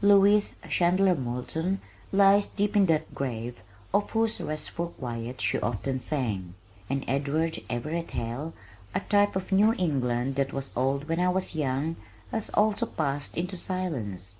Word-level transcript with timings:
Louise 0.00 0.56
Chandler 0.70 1.14
Moulton 1.14 1.78
lies 2.12 2.46
deep 2.46 2.74
in 2.76 2.86
that 2.86 3.14
grave 3.14 3.60
of 3.92 4.08
whose 4.12 4.40
restful 4.40 4.88
quiet 4.98 5.38
she 5.38 5.58
so 5.58 5.66
often 5.66 5.98
sang, 5.98 6.54
and 6.88 7.04
Edward 7.06 7.58
Everett 7.68 8.12
Hale, 8.12 8.54
type 9.10 9.36
of 9.36 9.52
a 9.52 9.54
New 9.54 9.74
England 9.76 10.36
that 10.36 10.54
was 10.54 10.72
old 10.74 11.08
when 11.10 11.20
I 11.20 11.28
was 11.28 11.54
young, 11.54 11.96
has 12.30 12.48
also 12.56 12.86
passed 12.86 13.36
into 13.36 13.58
silence. 13.58 14.36